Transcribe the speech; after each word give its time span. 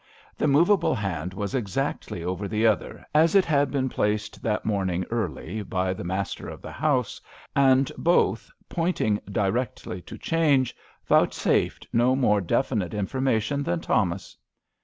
The 0.35 0.47
movable 0.47 0.95
hand 0.95 1.35
was 1.35 1.53
exactly 1.53 2.23
over 2.23 2.47
the 2.47 2.65
other, 2.65 3.05
as 3.13 3.35
it 3.35 3.45
had 3.45 3.69
been 3.69 3.87
placed 3.87 4.41
that 4.41 4.65
morning 4.65 5.05
early 5.11 5.61
by 5.61 5.93
the 5.93 6.03
master 6.03 6.49
of 6.49 6.59
the 6.59 6.71
house, 6.71 7.21
and 7.55 7.91
both 7.99 8.49
pointing 8.67 9.19
directly 9.31 10.01
to" 10.01 10.17
Change 10.31 10.75
*' 10.91 11.05
vouchsafed 11.07 11.85
no 11.93 12.15
more 12.15 12.41
definite 12.41 12.95
in 12.95 13.05
formation 13.05 13.61
than 13.61 13.79
Thomas. 13.79 14.35